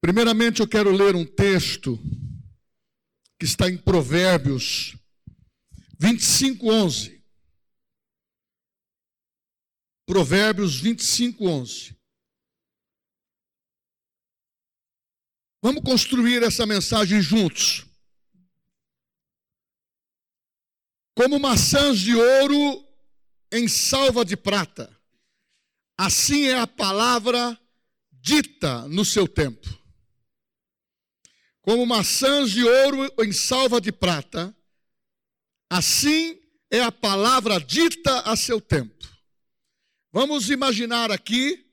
[0.00, 1.98] Primeiramente, eu quero ler um texto
[3.38, 4.96] que está em Provérbios
[5.98, 7.22] 25, 11.
[10.06, 11.96] Provérbios 25, 11.
[15.62, 17.84] Vamos construir essa mensagem juntos.
[21.14, 22.88] Como maçãs de ouro
[23.52, 24.98] em salva de prata,
[25.98, 27.60] assim é a palavra
[28.10, 29.79] dita no seu tempo
[31.62, 34.54] como maçãs de ouro em salva de prata,
[35.68, 39.08] assim é a palavra dita a seu tempo.
[40.12, 41.70] Vamos imaginar aqui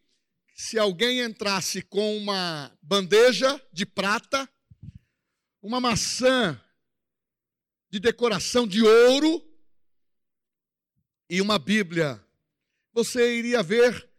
[0.55, 4.50] se alguém entrasse com uma bandeja de prata,
[5.62, 6.60] uma maçã
[7.90, 9.44] de decoração de ouro
[11.30, 12.24] e uma Bíblia,
[12.94, 14.10] você iria ver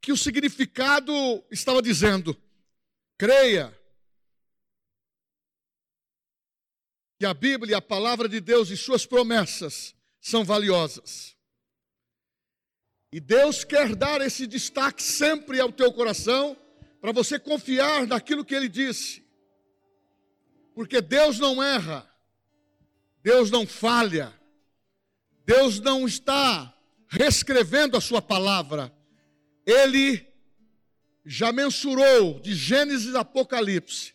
[0.00, 1.12] que o significado
[1.50, 2.36] estava dizendo:
[3.16, 3.77] creia,
[7.18, 11.36] que a Bíblia, a palavra de Deus e suas promessas são valiosas.
[13.12, 16.56] E Deus quer dar esse destaque sempre ao teu coração,
[17.00, 19.24] para você confiar naquilo que Ele disse.
[20.74, 22.08] Porque Deus não erra,
[23.20, 24.32] Deus não falha,
[25.44, 26.72] Deus não está
[27.08, 28.94] reescrevendo a Sua palavra,
[29.66, 30.24] Ele
[31.24, 34.14] já mensurou de Gênesis a Apocalipse,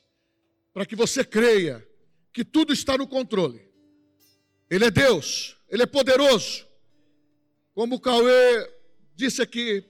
[0.74, 1.86] para que você creia
[2.34, 3.62] que tudo está no controle.
[4.70, 6.66] Ele é Deus, Ele é poderoso.
[7.74, 8.70] Como o Cauê
[9.16, 9.86] disse aqui,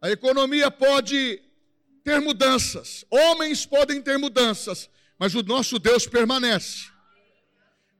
[0.00, 1.42] a economia pode
[2.02, 4.88] ter mudanças, homens podem ter mudanças,
[5.18, 6.88] mas o nosso Deus permanece.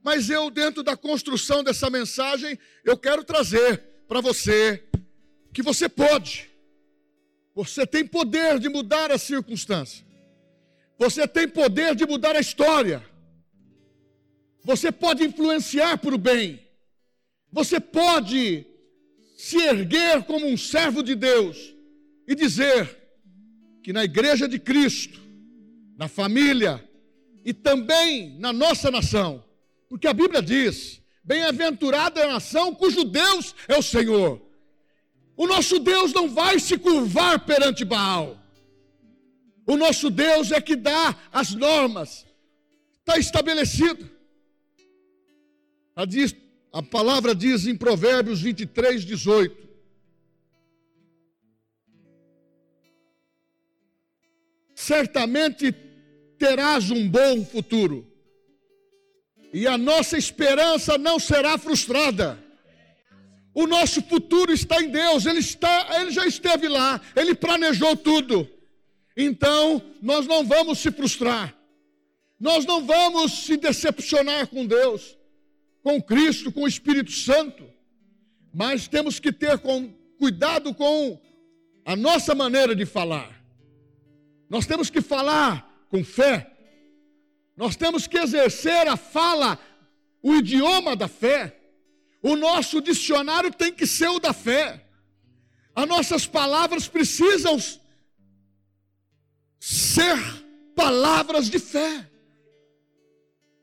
[0.03, 4.87] Mas eu, dentro da construção dessa mensagem, eu quero trazer para você
[5.53, 6.49] que você pode,
[7.53, 10.05] você tem poder de mudar a circunstância,
[10.97, 13.03] você tem poder de mudar a história.
[14.67, 16.59] Você pode influenciar para o bem.
[17.49, 18.65] Você pode
[19.37, 21.73] se erguer como um servo de Deus
[22.27, 22.83] e dizer
[23.81, 25.21] que na igreja de Cristo,
[25.95, 26.85] na família
[27.45, 29.41] e também na nossa nação,
[29.87, 34.41] porque a Bíblia diz: bem-aventurada é a nação cujo Deus é o Senhor.
[35.37, 38.37] O nosso Deus não vai se curvar perante Baal.
[39.65, 42.25] O nosso Deus é que dá as normas,
[42.99, 44.16] está estabelecido.
[45.97, 46.35] A, diz,
[46.71, 49.67] a palavra diz em Provérbios 23, 18:
[54.75, 55.73] Certamente
[56.37, 58.07] terás um bom futuro,
[59.51, 62.45] e a nossa esperança não será frustrada.
[63.51, 68.47] O nosso futuro está em Deus, ele, está, ele já esteve lá, ele planejou tudo.
[69.17, 71.57] Então, nós não vamos se frustrar,
[72.39, 75.16] nós não vamos se decepcionar com Deus
[75.87, 77.65] com Cristo, com o Espírito Santo,
[78.53, 79.89] mas temos que ter com,
[80.19, 81.17] cuidado com
[81.85, 83.41] a nossa maneira de falar.
[84.49, 86.51] Nós temos que falar com fé,
[87.55, 89.57] nós temos que exercer a fala,
[90.21, 91.57] o idioma da fé.
[92.21, 94.85] O nosso dicionário tem que ser o da fé.
[95.73, 97.57] As nossas palavras precisam
[99.57, 100.17] ser
[100.75, 102.05] palavras de fé.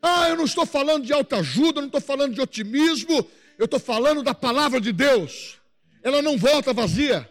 [0.07, 3.27] Ah, eu não estou falando de autoajuda, não estou falando de otimismo,
[3.59, 5.59] eu estou falando da palavra de Deus.
[6.03, 7.27] Ela não volta vazia.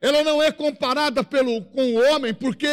[0.00, 2.68] Ela não é comparada pelo, com o homem, porque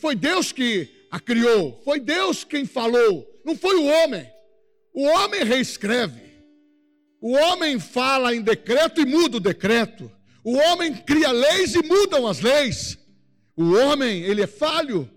[0.00, 4.26] foi Deus que a criou, foi Deus quem falou, não foi o homem.
[4.94, 6.22] O homem reescreve.
[7.20, 10.10] O homem fala em decreto e muda o decreto.
[10.42, 12.96] O homem cria leis e mudam as leis.
[13.54, 15.10] O homem, ele é falho.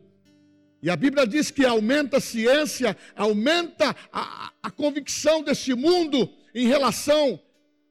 [0.82, 6.68] E a Bíblia diz que aumenta a ciência, aumenta a, a convicção desse mundo em
[6.68, 7.40] relação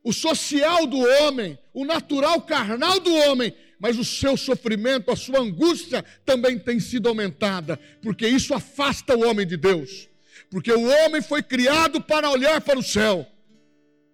[0.03, 5.41] o social do homem, o natural carnal do homem, mas o seu sofrimento, a sua
[5.41, 10.09] angústia também tem sido aumentada, porque isso afasta o homem de Deus.
[10.51, 13.27] Porque o homem foi criado para olhar para o céu,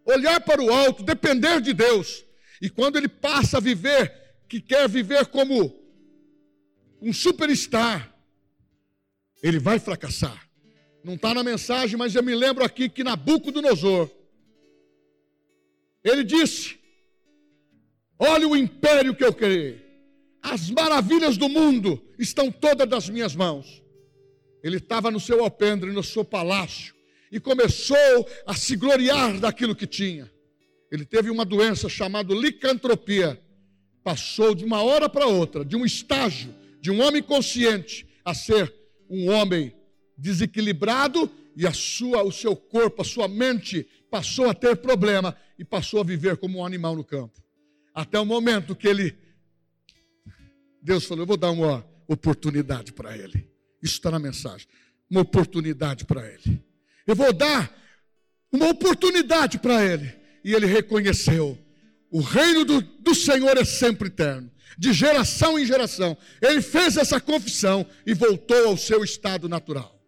[0.05, 2.25] olhar para o alto, depender de Deus.
[2.61, 4.13] E quando ele passa a viver,
[4.49, 5.73] que quer viver como
[7.01, 8.14] um superstar,
[9.45, 10.49] ele vai fracassar.
[11.05, 14.09] Não está na mensagem, mas eu me lembro aqui que Nabucodonosor,
[16.03, 16.79] ele disse:
[18.19, 19.85] Olha o império que eu criei,
[20.43, 23.83] as maravilhas do mundo estão todas nas minhas mãos.
[24.63, 26.95] Ele estava no seu alpendre, no seu palácio,
[27.31, 30.33] e começou a se gloriar daquilo que tinha.
[30.91, 33.39] Ele teve uma doença chamada licantropia.
[34.03, 38.84] Passou de uma hora para outra, de um estágio de um homem consciente a ser
[39.09, 39.75] um homem
[40.17, 45.65] desequilibrado e a sua, o seu corpo, a sua mente passou a ter problema e
[45.65, 47.43] passou a viver como um animal no campo.
[47.95, 49.17] Até o momento que ele
[50.85, 53.49] Deus falou: Eu vou dar uma oportunidade para ele.
[53.83, 54.69] Isso está na mensagem.
[55.11, 56.63] Uma oportunidade para ele.
[57.07, 57.75] Eu vou dar
[58.53, 60.15] uma oportunidade para ele.
[60.45, 61.59] E ele reconheceu:
[62.11, 66.17] o reino do, do Senhor é sempre eterno, de geração em geração.
[66.41, 70.01] Ele fez essa confissão e voltou ao seu estado natural.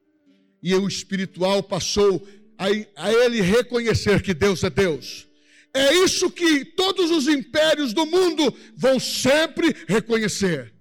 [0.63, 2.27] E o espiritual passou
[2.59, 2.67] a,
[2.97, 5.27] a ele reconhecer que Deus é Deus.
[5.73, 10.73] É isso que todos os impérios do mundo vão sempre reconhecer.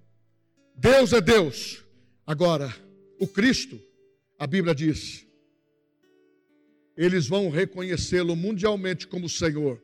[0.75, 1.83] Deus é Deus.
[2.25, 2.73] Agora,
[3.19, 3.79] o Cristo,
[4.39, 5.25] a Bíblia diz,
[6.97, 9.83] eles vão reconhecê-lo mundialmente como Senhor.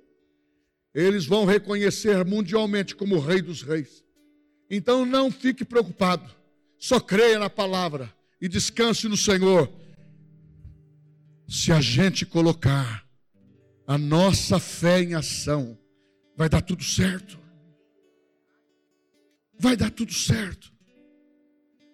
[0.94, 4.04] Eles vão reconhecer mundialmente como Rei dos Reis.
[4.70, 6.30] Então não fique preocupado.
[6.78, 9.72] Só creia na palavra e descanse no Senhor.
[11.48, 13.06] Se a gente colocar
[13.86, 15.78] a nossa fé em ação,
[16.36, 17.40] vai dar tudo certo.
[19.60, 20.72] Vai dar tudo certo.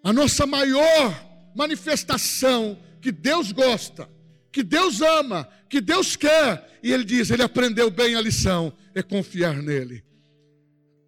[0.04, 4.10] A nossa maior manifestação que Deus gosta,
[4.52, 9.02] que Deus ama, que Deus quer, e ele diz: ele aprendeu bem a lição, é
[9.02, 10.04] confiar nele.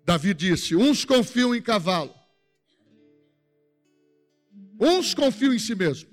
[0.05, 2.13] Davi disse: uns confiam em cavalo,
[4.79, 6.09] uns confiam em si mesmo,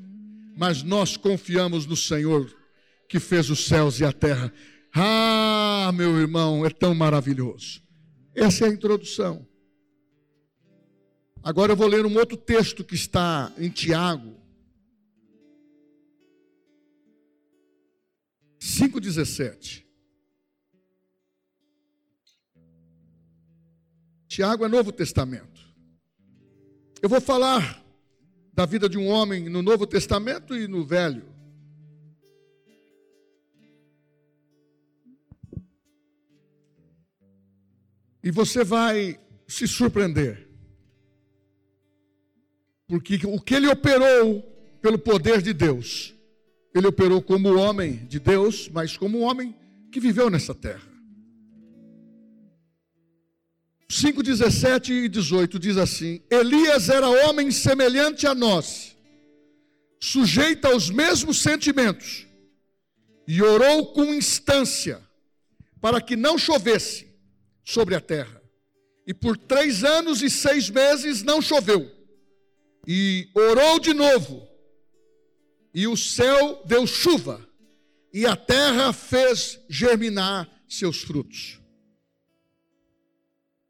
[0.57, 2.55] mas nós confiamos no Senhor
[3.09, 4.53] que fez os céus e a terra.
[4.95, 7.83] Ah, meu irmão, é tão maravilhoso.
[8.35, 9.47] Essa é a introdução.
[11.43, 14.37] Agora eu vou ler um outro texto que está em Tiago.
[18.67, 19.85] 5,17.
[24.27, 25.65] Tiago é Novo Testamento.
[27.01, 27.81] Eu vou falar
[28.53, 31.33] da vida de um homem no Novo Testamento e no Velho.
[38.21, 40.51] E você vai se surpreender.
[42.89, 44.43] Porque o que ele operou
[44.83, 46.16] pelo poder de Deus,
[46.79, 49.55] ele operou como homem de Deus, mas como homem
[49.91, 50.87] que viveu nessa terra.
[53.89, 58.97] 5, 17 e 18 diz assim: Elias era homem semelhante a nós,
[60.01, 62.27] sujeito aos mesmos sentimentos,
[63.27, 65.01] e orou com instância
[65.81, 67.07] para que não chovesse
[67.65, 68.43] sobre a terra.
[69.07, 71.91] E por três anos e seis meses não choveu.
[72.87, 74.46] E orou de novo,
[75.77, 77.47] e o céu deu chuva,
[78.11, 81.61] e a terra fez germinar seus frutos.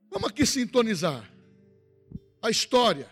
[0.08, 1.28] Vamos aqui sintonizar
[2.40, 3.10] a história.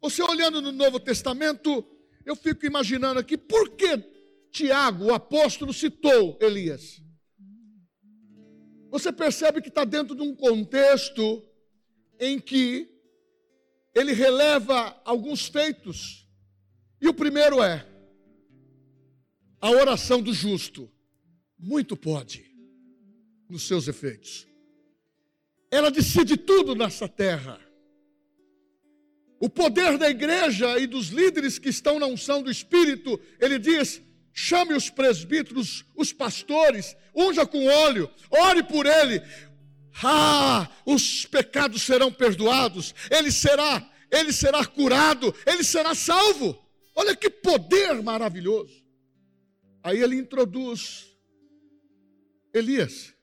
[0.00, 1.84] Você olhando no Novo Testamento,
[2.24, 3.98] eu fico imaginando aqui, por que
[4.50, 7.02] Tiago, o apóstolo, citou Elias?
[8.90, 11.46] Você percebe que está dentro de um contexto
[12.18, 12.88] em que
[13.94, 16.26] ele releva alguns feitos.
[17.02, 17.87] E o primeiro é
[19.60, 20.90] a oração do justo.
[21.58, 22.44] Muito pode
[23.48, 24.46] nos seus efeitos.
[25.70, 27.60] Ela decide tudo nessa terra.
[29.40, 34.02] O poder da igreja e dos líderes que estão na unção do Espírito, ele diz:
[34.32, 39.22] chame os presbíteros, os pastores, unja com óleo, ore por ele,
[40.02, 46.58] ah, os pecados serão perdoados, ele será, ele será curado, ele será salvo.
[46.94, 48.87] Olha que poder maravilhoso.
[49.88, 51.16] Aí ele introduz
[52.52, 53.14] Elias.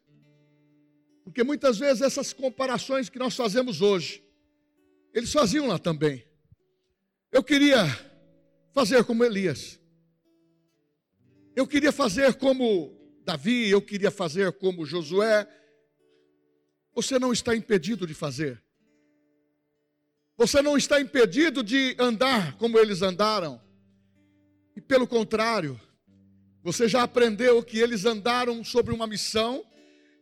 [1.23, 4.23] Porque muitas vezes essas comparações que nós fazemos hoje,
[5.13, 6.25] eles faziam lá também.
[7.31, 7.85] Eu queria
[8.73, 9.79] fazer como Elias.
[11.55, 15.47] Eu queria fazer como Davi, eu queria fazer como Josué,
[16.95, 18.59] você não está impedido de fazer.
[20.35, 23.61] Você não está impedido de andar como eles andaram.
[24.75, 25.79] E pelo contrário,
[26.65, 29.63] você já aprendeu que eles andaram sobre uma missão,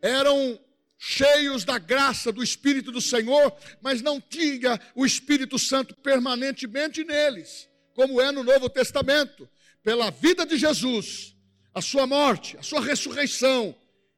[0.01, 0.59] eram
[0.97, 7.69] cheios da graça do Espírito do Senhor, mas não tinha o Espírito Santo permanentemente neles,
[7.95, 9.49] como é no Novo Testamento.
[9.81, 11.33] Pela vida de Jesus,
[11.73, 13.73] a sua morte, a sua ressurreição,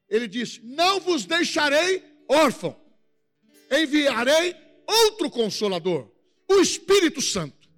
[0.10, 2.76] ele disse: Não vos deixarei órfão,
[3.72, 4.56] enviarei
[4.88, 6.12] outro consolador,
[6.50, 7.70] o Espírito Santo,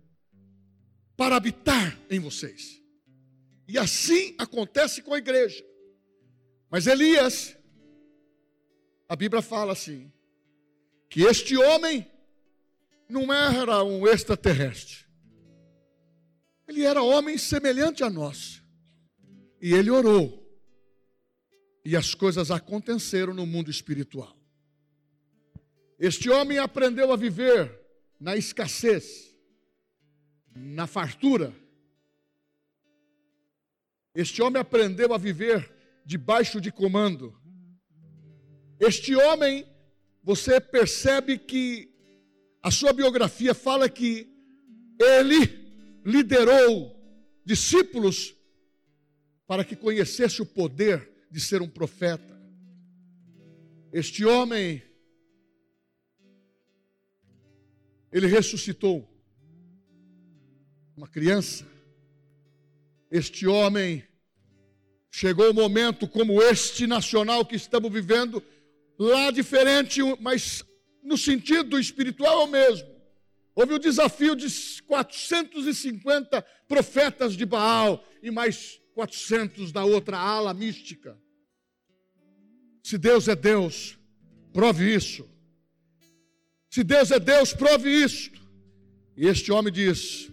[1.18, 2.77] para habitar em vocês.
[3.68, 5.66] E assim acontece com a igreja.
[6.70, 7.58] Mas Elias,
[9.10, 10.12] a Bíblia fala assim,
[11.10, 12.10] que este homem
[13.10, 15.06] não era um extraterrestre.
[16.68, 18.62] Ele era homem semelhante a nós.
[19.62, 20.46] E ele orou.
[21.84, 24.36] E as coisas aconteceram no mundo espiritual.
[25.98, 27.82] Este homem aprendeu a viver
[28.20, 29.36] na escassez,
[30.54, 31.54] na fartura.
[34.18, 35.72] Este homem aprendeu a viver
[36.04, 37.40] debaixo de comando.
[38.80, 39.64] Este homem,
[40.24, 41.94] você percebe que
[42.64, 44.28] a sua biografia fala que
[45.00, 47.00] ele liderou
[47.46, 48.34] discípulos
[49.46, 52.42] para que conhecesse o poder de ser um profeta.
[53.94, 54.82] Este homem,
[58.12, 59.08] ele ressuscitou
[60.96, 61.68] uma criança.
[63.10, 64.07] Este homem
[65.18, 68.44] chegou o momento como este nacional que estamos vivendo,
[69.00, 70.64] lá diferente, mas
[71.02, 72.88] no sentido espiritual é o mesmo.
[73.56, 74.48] Houve o desafio de
[74.84, 81.18] 450 profetas de Baal e mais 400 da outra ala mística.
[82.84, 83.98] Se Deus é Deus,
[84.54, 85.28] prove isso.
[86.70, 88.40] Se Deus é Deus, prove isto.
[89.16, 90.32] E este homem diz: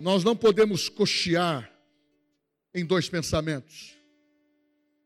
[0.00, 1.71] Nós não podemos cochear
[2.74, 3.96] em dois pensamentos.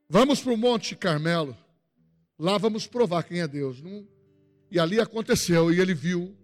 [0.09, 1.57] Vamos para o Monte Carmelo,
[2.39, 3.83] lá vamos provar quem é Deus.
[3.83, 4.07] Não...
[4.71, 6.37] E ali aconteceu, e ele viu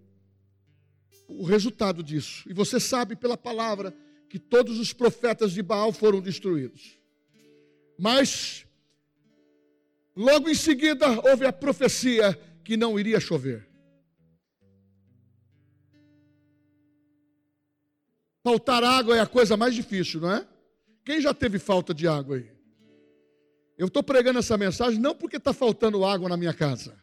[1.27, 2.47] o resultado disso.
[2.49, 3.93] E você sabe pela palavra
[4.29, 6.97] que todos os profetas de Baal foram destruídos.
[7.97, 8.65] Mas,
[10.15, 13.67] logo em seguida, houve a profecia que não iria chover.
[18.43, 20.47] Faltar água é a coisa mais difícil, não é?
[21.03, 22.51] Quem já teve falta de água aí?
[23.77, 26.97] Eu estou pregando essa mensagem não porque está faltando água na minha casa.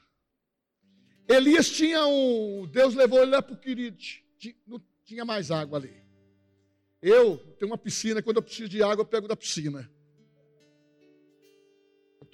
[1.28, 2.66] Elias tinha um.
[2.66, 4.24] Deus levou ele lá para o Quirite.
[4.66, 5.94] Não tinha mais água ali.
[7.02, 9.90] Eu tenho uma piscina, quando eu preciso de água, eu pego da piscina.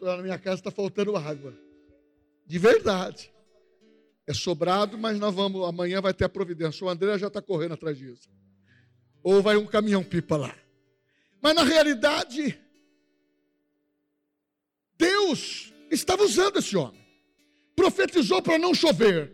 [0.00, 1.56] Lá na minha casa, está faltando água.
[2.46, 3.32] De verdade.
[4.26, 5.66] É sobrado, mas nós vamos.
[5.66, 6.84] Amanhã vai ter a providência.
[6.84, 8.28] O André já está correndo atrás disso.
[9.22, 10.54] Ou vai um caminhão pipa lá.
[11.46, 12.60] Mas na realidade,
[14.98, 17.00] Deus estava usando esse homem.
[17.76, 19.32] Profetizou para não chover.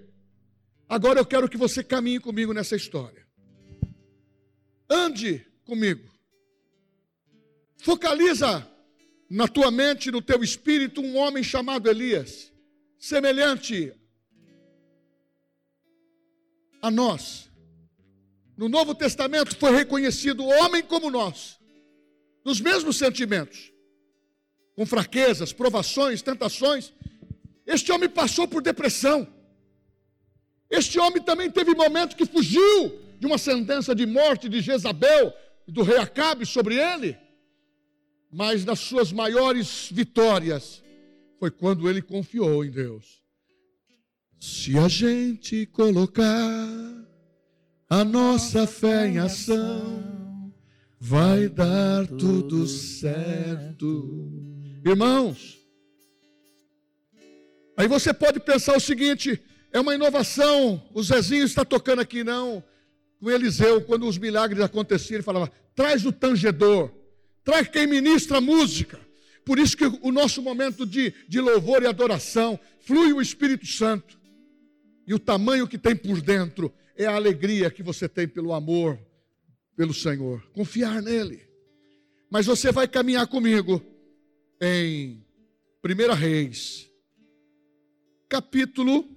[0.87, 3.26] Agora eu quero que você caminhe comigo nessa história.
[4.90, 6.07] Ande comigo.
[7.78, 8.71] Focaliza
[9.31, 12.52] na tua mente, no teu espírito, um homem chamado Elias,
[12.99, 13.90] semelhante
[16.83, 17.50] a nós.
[18.54, 21.62] No Novo Testamento foi reconhecido homem como nós
[22.44, 23.72] nos mesmos sentimentos,
[24.75, 26.92] com fraquezas, provações, tentações.
[27.66, 29.26] Este homem passou por depressão.
[30.68, 35.32] Este homem também teve momentos que fugiu de uma sentença de morte de Jezabel
[35.66, 37.16] e do rei Acabe sobre ele.
[38.30, 40.82] Mas nas suas maiores vitórias
[41.38, 43.22] foi quando ele confiou em Deus.
[44.40, 46.68] Se a gente colocar
[47.88, 50.22] a nossa fé em ação,
[51.04, 54.30] vai dar tudo certo.
[54.87, 55.59] Irmãos,
[57.76, 59.42] aí você pode pensar o seguinte:
[59.73, 62.62] é uma inovação, o Zezinho está tocando aqui, não.
[63.18, 66.88] Com Eliseu, quando os milagres aconteciam, ele falava: traz o tangedor,
[67.42, 69.00] traz quem ministra música.
[69.44, 74.16] Por isso que o nosso momento de, de louvor e adoração flui o Espírito Santo.
[75.04, 78.97] E o tamanho que tem por dentro é a alegria que você tem pelo amor
[79.76, 81.49] pelo Senhor, confiar nele.
[82.31, 83.83] Mas você vai caminhar comigo
[84.61, 85.25] em
[85.85, 86.91] 1 Reis,
[88.29, 89.09] capítulo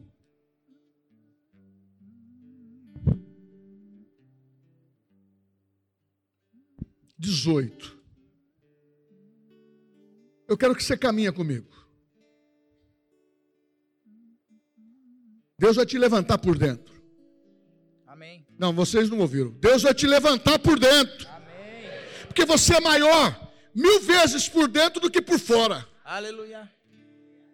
[7.18, 7.96] dezoito.
[10.48, 11.74] Eu quero que você caminhe comigo.
[15.58, 16.95] Deus vai te levantar por dentro.
[18.58, 19.50] Não, vocês não ouviram.
[19.60, 21.28] Deus vai te levantar por dentro.
[21.30, 21.90] Amém.
[22.28, 25.86] Porque você é maior mil vezes por dentro do que por fora.
[26.04, 26.72] Aleluia.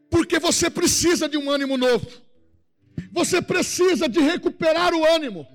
[0.10, 2.08] Porque você precisa de um ânimo novo.
[3.12, 5.48] Você precisa de recuperar o ânimo.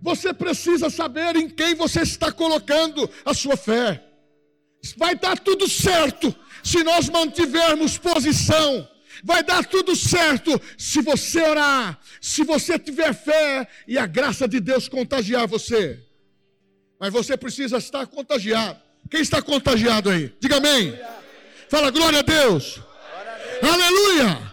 [0.00, 4.04] Você precisa saber em quem você está colocando a sua fé.
[4.96, 8.88] Vai dar tudo certo se nós mantivermos posição
[9.22, 14.60] vai dar tudo certo se você orar, se você tiver fé e a graça de
[14.60, 16.02] Deus contagiar você.
[17.00, 18.80] Mas você precisa estar contagiado.
[19.10, 20.34] Quem está contagiado aí?
[20.40, 20.98] Diga amém.
[21.68, 22.80] Fala glória a Deus.
[23.62, 24.52] Aleluia.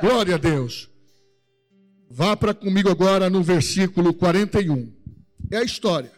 [0.00, 0.88] Glória a Deus.
[2.10, 4.92] Vá para comigo agora no versículo 41.
[5.50, 6.10] é a história.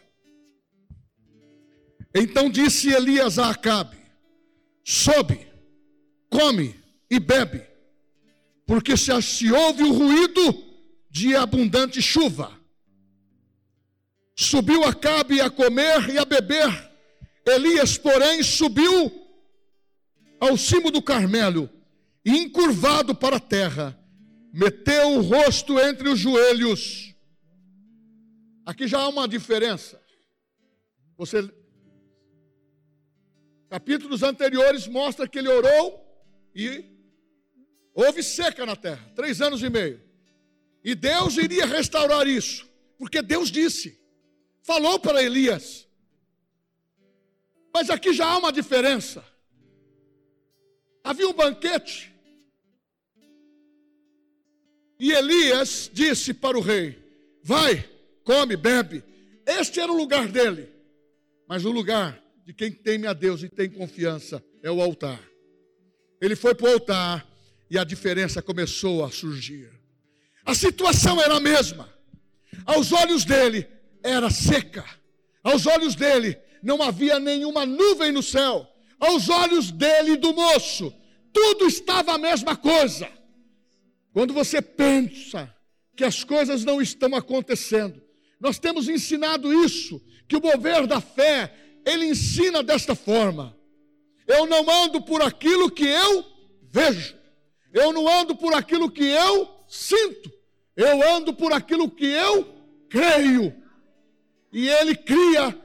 [2.13, 3.97] Então disse Elias a Acabe:
[4.83, 5.47] Sobe,
[6.29, 6.80] come
[7.11, 7.67] e bebe,
[8.65, 10.63] porque se, se ouve o ruído
[11.09, 12.57] de abundante chuva.
[14.33, 16.89] Subiu Acabe a comer e a beber.
[17.45, 19.11] Elias, porém, subiu
[20.39, 21.69] ao cimo do Carmelo
[22.23, 23.99] e, encurvado para a terra,
[24.53, 27.13] meteu o rosto entre os joelhos.
[28.65, 30.01] Aqui já há uma diferença.
[31.17, 31.53] Você
[33.69, 36.05] capítulos anteriores mostra que ele orou
[36.55, 36.90] e
[37.93, 40.01] houve seca na terra, três anos e meio.
[40.83, 42.67] E Deus iria restaurar isso,
[42.97, 43.99] porque Deus disse,
[44.63, 45.87] falou para Elias.
[47.73, 49.23] Mas aqui já há uma diferença.
[51.03, 52.11] Havia um banquete.
[54.99, 56.97] E Elias disse para o rei:
[57.43, 57.89] Vai,
[58.23, 59.03] come, bebe.
[59.45, 60.69] Este era o lugar dele.
[61.47, 65.19] Mas o lugar de quem teme a Deus e tem confiança é o altar.
[66.19, 67.27] Ele foi para o altar
[67.71, 69.71] e a diferença começou a surgir.
[70.45, 71.89] A situação era a mesma.
[72.65, 73.65] Aos olhos dele
[74.03, 74.83] era seca.
[75.41, 78.67] Aos olhos dele não havia nenhuma nuvem no céu.
[78.99, 80.93] Aos olhos dele e do moço,
[81.31, 83.09] tudo estava a mesma coisa.
[84.11, 85.49] Quando você pensa
[85.95, 88.01] que as coisas não estão acontecendo,
[88.37, 93.57] nós temos ensinado isso, que o mover da fé, ele ensina desta forma:
[94.27, 96.25] eu não ando por aquilo que eu
[96.69, 97.20] vejo,
[97.73, 100.31] eu não ando por aquilo que eu sinto,
[100.75, 102.45] eu ando por aquilo que eu
[102.89, 103.55] creio.
[104.51, 105.57] E ele cria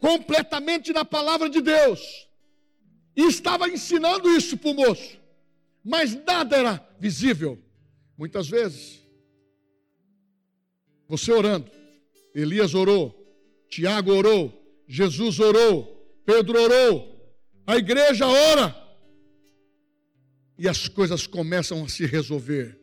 [0.00, 2.28] completamente na palavra de Deus.
[3.16, 5.18] E estava ensinando isso para o moço,
[5.84, 7.58] mas nada era visível.
[8.16, 9.02] Muitas vezes,
[11.08, 11.70] você orando,
[12.34, 13.14] Elias orou,
[13.68, 14.52] Tiago orou,
[14.86, 17.34] Jesus orou, Pedro orou,
[17.66, 18.87] a igreja ora,
[20.58, 22.78] e as coisas começam a se resolver.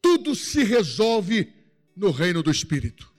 [0.00, 1.52] Tudo se resolve
[1.96, 3.12] no reino do Espírito.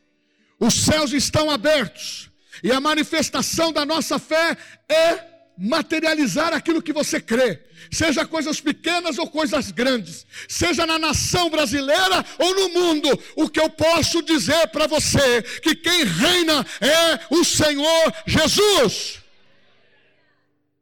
[0.60, 2.32] Os céus estão abertos,
[2.64, 4.58] e a manifestação da nossa fé
[4.90, 7.60] é materializar aquilo que você crê,
[7.92, 13.10] seja coisas pequenas ou coisas grandes, seja na nação brasileira ou no mundo.
[13.36, 19.20] O que eu posso dizer para você que quem reina é o Senhor Jesus.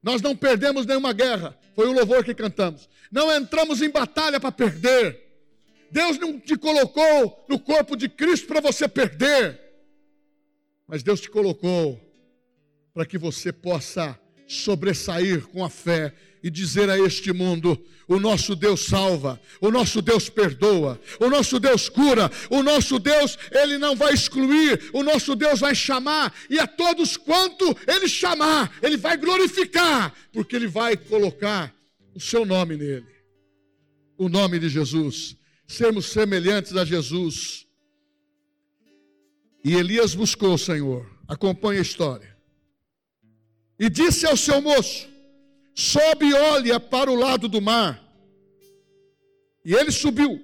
[0.03, 2.89] Nós não perdemos nenhuma guerra, foi o louvor que cantamos.
[3.11, 5.21] Não entramos em batalha para perder.
[5.91, 9.61] Deus não te colocou no corpo de Cristo para você perder.
[10.87, 11.99] Mas Deus te colocou
[12.93, 18.55] para que você possa sobressair com a fé e dizer a este mundo: o nosso
[18.55, 23.95] Deus salva, o nosso Deus perdoa, o nosso Deus cura, o nosso Deus, ele não
[23.95, 29.17] vai excluir, o nosso Deus vai chamar, e a todos quanto ele chamar, ele vai
[29.17, 31.73] glorificar, porque ele vai colocar
[32.13, 33.07] o seu nome nele,
[34.17, 35.35] o nome de Jesus,
[35.67, 37.65] sermos semelhantes a Jesus.
[39.63, 41.09] E Elias buscou o Senhor.
[41.27, 42.34] Acompanhe a história.
[43.77, 45.07] E disse ao seu moço:
[45.73, 48.01] Sobe e olha para o lado do mar.
[49.63, 50.43] E ele subiu.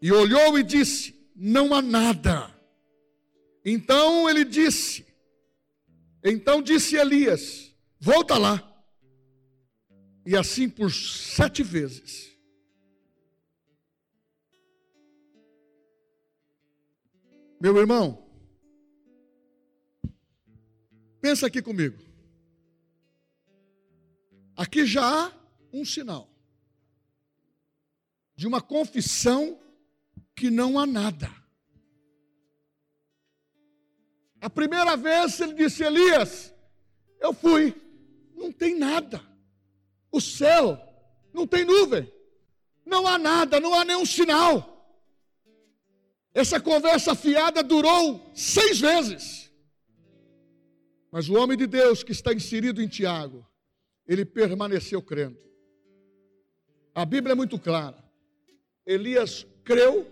[0.00, 2.54] E olhou e disse: Não há nada.
[3.64, 5.06] Então ele disse:
[6.22, 8.64] Então disse Elias: Volta lá.
[10.24, 12.28] E assim por sete vezes.
[17.60, 18.27] Meu irmão,
[21.20, 21.98] pensa aqui comigo.
[24.56, 25.32] Aqui já há
[25.72, 26.28] um sinal
[28.34, 29.58] de uma confissão
[30.34, 31.28] que não há nada.
[34.40, 36.54] A primeira vez ele disse: Elias,
[37.20, 37.74] eu fui,
[38.36, 39.20] não tem nada.
[40.10, 40.78] O céu
[41.32, 42.10] não tem nuvem,
[42.86, 44.74] não há nada, não há nenhum sinal.
[46.32, 49.47] Essa conversa fiada durou seis vezes.
[51.10, 53.46] Mas o homem de Deus que está inserido em Tiago,
[54.06, 55.38] ele permaneceu crendo.
[56.94, 58.02] A Bíblia é muito clara.
[58.84, 60.06] Elias creu,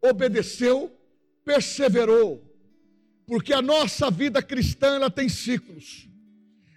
[0.00, 0.92] obedeceu,
[1.44, 2.42] perseverou.
[3.26, 6.08] Porque a nossa vida cristã ela tem ciclos.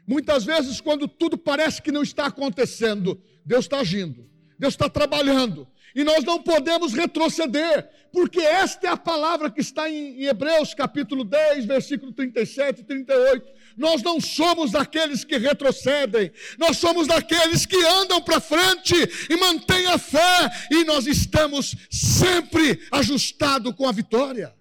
[0.06, 5.68] Muitas vezes, quando tudo parece que não está acontecendo, Deus está agindo, Deus está trabalhando,
[5.96, 11.24] e nós não podemos retroceder, porque esta é a palavra que está em Hebreus capítulo
[11.24, 13.52] 10, versículo 37 e 38.
[13.78, 18.96] Nós não somos daqueles que retrocedem, nós somos daqueles que andam para frente
[19.30, 24.54] e mantêm a fé, e nós estamos sempre ajustados com a vitória.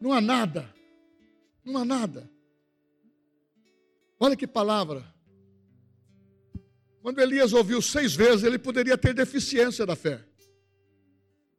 [0.00, 0.72] Não há nada.
[1.64, 2.28] Não há nada.
[4.18, 5.11] Olha que palavra.
[7.02, 10.24] Quando Elias ouviu seis vezes, ele poderia ter deficiência da fé.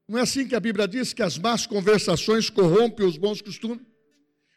[0.08, 3.86] Não é assim que a Bíblia diz que as más conversações corrompem os bons costumes?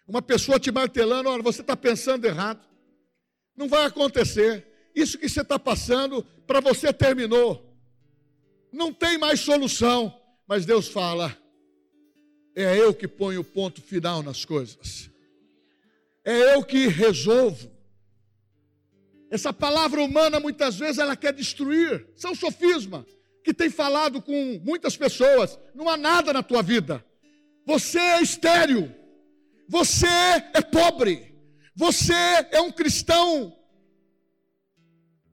[0.06, 2.64] Uma pessoa te martelando, olha, você está pensando errado.
[3.56, 4.64] Não vai acontecer.
[4.94, 7.76] Isso que você está passando, para você terminou.
[8.72, 10.16] Não tem mais solução.
[10.46, 11.36] Mas Deus fala:
[12.54, 15.10] é eu que ponho o ponto final nas coisas.
[16.24, 17.75] É eu que resolvo.
[19.30, 22.06] Essa palavra humana muitas vezes ela quer destruir.
[22.14, 23.04] São sofisma
[23.42, 25.58] que tem falado com muitas pessoas.
[25.74, 27.04] Não há nada na tua vida.
[27.64, 28.92] Você é estéril.
[29.68, 31.34] Você é pobre.
[31.74, 32.14] Você
[32.50, 33.56] é um cristão.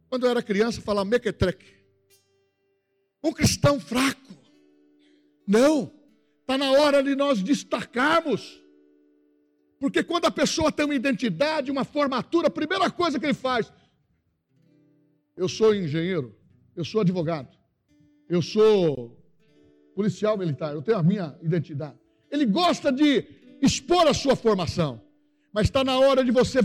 [0.10, 1.74] Quando eu era criança, falava mequetreque.
[3.24, 4.34] Um cristão fraco.
[5.48, 5.92] Não.
[6.42, 8.62] Está na hora de nós destacarmos.
[9.80, 13.72] Porque quando a pessoa tem uma identidade, uma formatura, a primeira coisa que ele faz,
[15.36, 16.36] eu sou engenheiro,
[16.76, 17.50] eu sou advogado,
[18.30, 19.18] eu sou
[19.96, 21.98] policial militar, eu tenho a minha identidade.
[22.32, 23.26] Ele gosta de
[23.62, 25.02] expor a sua formação,
[25.54, 26.60] mas está na hora de você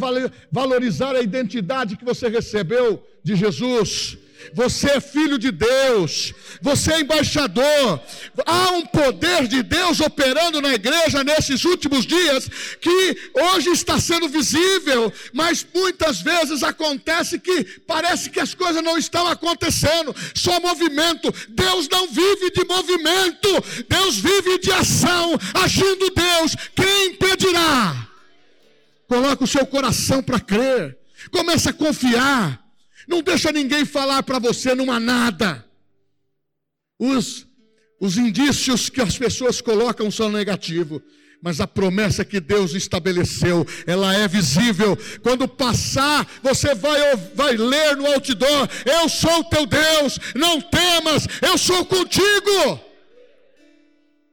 [0.50, 4.18] valorizar a identidade que você recebeu de Jesus
[4.53, 8.01] você é filho de Deus, você é embaixador.
[8.46, 12.48] Há um poder de Deus operando na igreja nesses últimos dias
[12.81, 18.96] que hoje está sendo visível, mas muitas vezes acontece que parece que as coisas não
[18.96, 21.33] estão acontecendo, só movimento.
[21.48, 23.48] Deus não vive de movimento,
[23.88, 26.57] Deus vive de ação, agindo Deus.
[26.74, 28.09] Quem impedirá?
[29.09, 30.98] Coloca o seu coração para crer,
[31.31, 32.67] comece a confiar.
[33.09, 35.64] Não deixa ninguém falar para você, há nada.
[36.99, 37.47] Os,
[37.99, 41.01] os indícios que as pessoas colocam são negativos.
[41.40, 44.99] Mas a promessa que Deus estabeleceu, ela é visível.
[45.23, 51.57] Quando passar, você vai, vai ler no outdoor: Eu sou teu Deus, não temas, eu
[51.57, 52.88] sou contigo.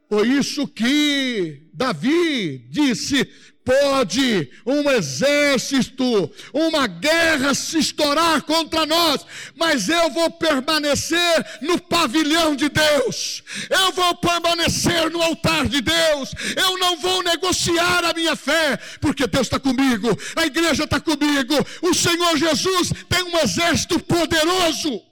[0.08, 3.28] Foi isso que Davi disse
[3.66, 12.54] pode um exército, uma guerra se estourar contra nós, mas eu vou permanecer no pavilhão
[12.54, 18.36] de Deus, eu vou permanecer no altar de Deus, eu não vou negociar a minha
[18.36, 23.98] fé, porque Deus está comigo, a igreja está comigo, o Senhor Jesus tem um exército
[23.98, 25.02] poderoso.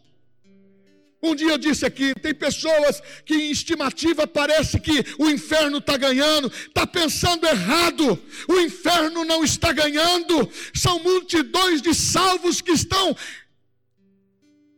[1.24, 5.96] Um dia eu disse aqui: tem pessoas que em estimativa parece que o inferno está
[5.96, 13.16] ganhando, está pensando errado, o inferno não está ganhando, são multidões de salvos que estão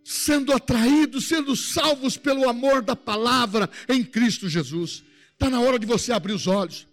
[0.04, 5.02] sendo atraídos, sendo salvos pelo amor da palavra em Cristo Jesus.
[5.32, 6.86] Está na hora de você abrir os olhos.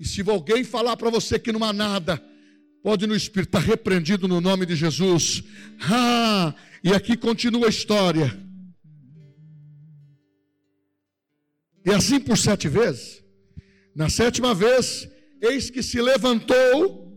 [0.00, 2.24] E se alguém falar para você que não há nada,
[2.82, 5.44] pode no Espírito estar tá repreendido no nome de Jesus.
[5.82, 8.43] Ah, e aqui continua a história.
[11.84, 13.22] E assim por sete vezes.
[13.94, 15.08] Na sétima vez,
[15.40, 17.12] eis que se levantou,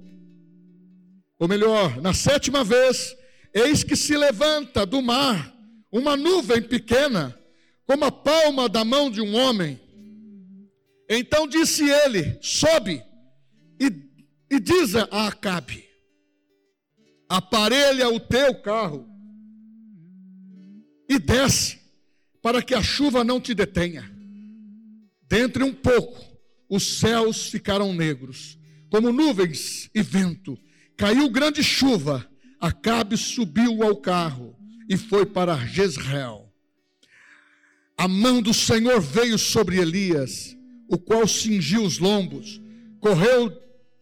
[1.40, 3.16] ou melhor, na sétima vez,
[3.54, 5.56] eis que se levanta do mar
[5.92, 7.38] uma nuvem pequena,
[7.86, 9.80] como a palma da mão de um homem.
[11.10, 13.02] Então disse ele: Sobe
[13.80, 13.86] e,
[14.54, 15.86] e diz a Acabe:
[17.30, 19.08] Aparelha o teu carro
[21.10, 21.80] e desce,
[22.42, 24.17] para que a chuva não te detenha.
[25.30, 26.26] Dentre um pouco,
[26.70, 28.58] os céus ficaram negros,
[28.90, 30.58] como nuvens e vento.
[30.96, 32.28] Caiu grande chuva.
[32.60, 34.58] Acabe subiu ao carro
[34.90, 36.52] e foi para Jezreel.
[37.96, 40.56] A mão do Senhor veio sobre Elias,
[40.90, 42.60] o qual cingiu os lombos,
[43.00, 43.52] correu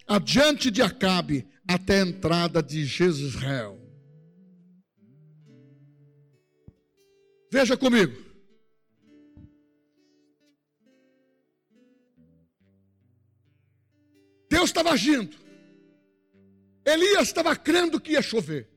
[0.08, 3.80] adiante de Acabe até a entrada de Jezreel.
[7.52, 8.25] Veja comigo.
[14.50, 15.36] Deus estava agindo.
[16.86, 18.70] Elias estava crendo que ia chover.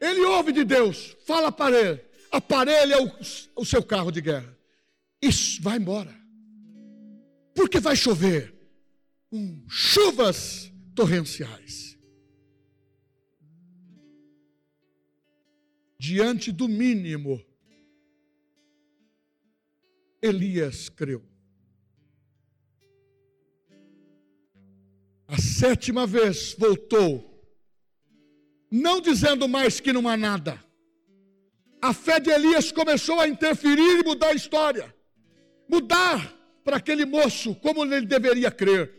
[0.00, 2.00] Ele ouve de Deus, fala para ele,
[2.30, 3.12] aparelha o,
[3.56, 4.56] o seu carro de guerra.
[5.20, 6.18] Isso, vai embora.
[7.54, 8.54] Porque vai chover.
[9.30, 11.98] Um, chuvas torrenciais.
[15.98, 17.44] Diante do mínimo,
[20.22, 21.29] Elias creu.
[25.30, 27.24] A sétima vez voltou,
[28.68, 30.58] não dizendo mais que não há nada.
[31.80, 34.92] A fé de Elias começou a interferir e mudar a história,
[35.68, 38.92] mudar para aquele moço como ele deveria crer.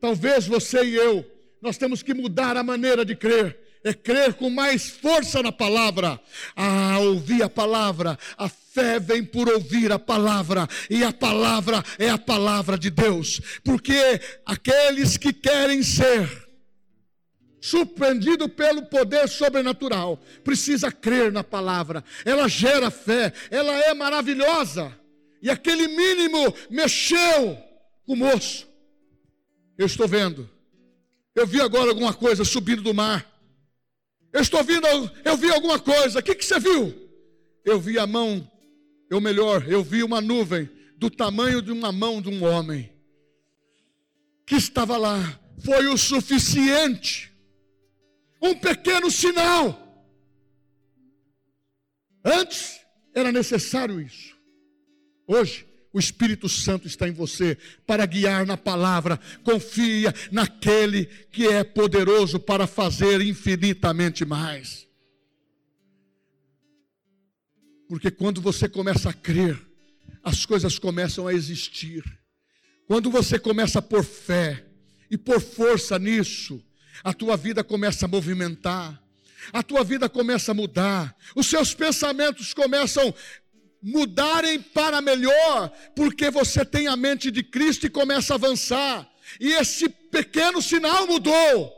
[0.00, 1.24] Talvez você e eu,
[1.62, 3.56] nós temos que mudar a maneira de crer.
[3.86, 6.20] É crer com mais força na palavra.
[6.56, 8.18] Ah, ouvir a palavra.
[8.36, 10.66] A fé vem por ouvir a palavra.
[10.90, 13.40] E a palavra é a palavra de Deus.
[13.62, 16.28] Porque aqueles que querem ser
[17.60, 22.02] surpreendido pelo poder sobrenatural, precisa crer na palavra.
[22.24, 24.92] Ela gera fé, ela é maravilhosa.
[25.40, 27.56] E aquele mínimo mexeu
[28.04, 28.66] com o moço.
[29.78, 30.50] Eu estou vendo.
[31.36, 33.35] Eu vi agora alguma coisa subindo do mar.
[34.36, 34.86] Eu estou vendo,
[35.24, 36.18] eu vi alguma coisa.
[36.18, 36.94] O que, que você viu?
[37.64, 38.46] Eu vi a mão,
[39.10, 40.68] ou melhor, eu vi uma nuvem
[40.98, 42.92] do tamanho de uma mão de um homem
[44.44, 45.40] que estava lá.
[45.64, 47.34] Foi o suficiente
[48.42, 50.06] um pequeno sinal.
[52.22, 52.78] Antes
[53.14, 54.36] era necessário isso.
[55.26, 55.65] Hoje,
[55.96, 57.56] o Espírito Santo está em você
[57.86, 59.18] para guiar na palavra.
[59.42, 64.86] Confia naquele que é poderoso para fazer infinitamente mais.
[67.88, 69.58] Porque quando você começa a crer,
[70.22, 72.04] as coisas começam a existir.
[72.86, 74.66] Quando você começa a pôr fé
[75.10, 76.62] e pôr força nisso,
[77.02, 79.02] a tua vida começa a movimentar,
[79.50, 83.14] a tua vida começa a mudar, os seus pensamentos começam
[83.82, 89.10] mudarem para melhor, porque você tem a mente de Cristo e começa a avançar,
[89.40, 91.72] e esse pequeno sinal mudou.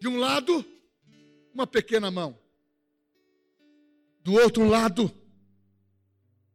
[0.00, 0.64] De um lado,
[1.52, 2.38] uma pequena mão.
[4.22, 5.12] Do outro lado,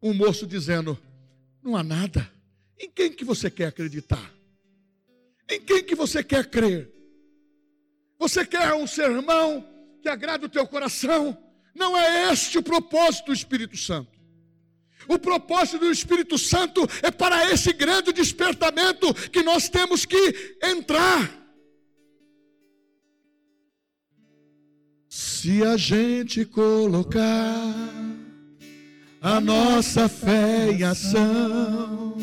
[0.01, 0.97] um moço dizendo:
[1.61, 2.31] não há nada.
[2.79, 4.33] Em quem que você quer acreditar?
[5.49, 6.94] Em quem que você quer crer?
[8.25, 9.63] Você quer um sermão
[10.01, 11.37] que agrade o teu coração?
[11.75, 14.09] Não é este o propósito do Espírito Santo.
[15.07, 21.31] O propósito do Espírito Santo é para esse grande despertamento que nós temos que entrar.
[25.07, 27.75] Se a gente colocar
[29.21, 32.17] a nossa fé em ação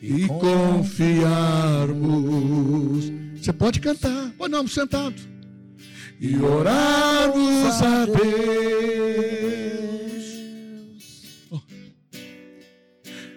[0.00, 3.27] e confiarmos.
[3.48, 5.14] Você pode cantar, pode não, sentado.
[6.20, 8.18] E orarmos a Deus.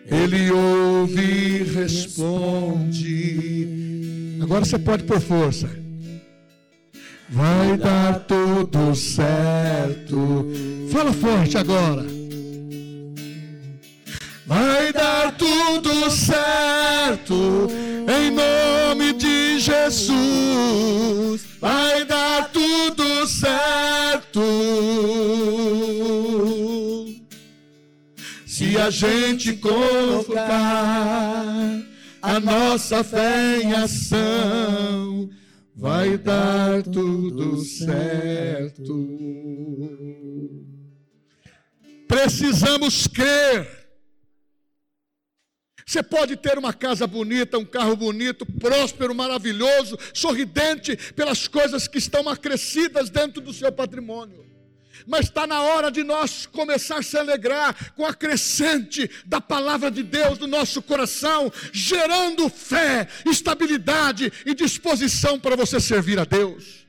[0.06, 3.00] Ele ouve e responde.
[4.42, 5.70] Agora você pode por força.
[7.30, 10.46] Vai dar tudo certo.
[10.92, 12.06] Fala forte agora
[14.52, 14.91] vai
[15.42, 17.68] tudo certo,
[18.08, 24.40] em nome de Jesus, vai dar tudo certo.
[28.46, 30.46] Se a gente colocar
[32.22, 35.28] a nossa fé em ação,
[35.76, 39.10] vai dar tudo certo.
[42.08, 43.81] Precisamos crer
[45.92, 51.98] você pode ter uma casa bonita, um carro bonito, próspero, maravilhoso, sorridente pelas coisas que
[51.98, 54.50] estão acrescidas dentro do seu patrimônio.
[55.06, 59.92] Mas está na hora de nós começar a se alegrar com a crescente da palavra
[59.92, 66.88] de Deus no nosso coração, gerando fé, estabilidade e disposição para você servir a Deus.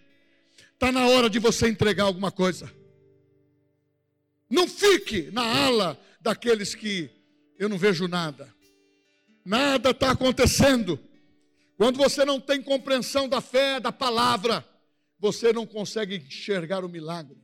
[0.75, 2.73] Está na hora de você entregar alguma coisa.
[4.49, 7.11] Não fique na ala daqueles que
[7.59, 8.62] eu não vejo nada
[9.45, 10.99] nada está acontecendo.
[11.77, 14.65] Quando você não tem compreensão da fé, da palavra,
[15.19, 17.41] você não consegue enxergar o milagre.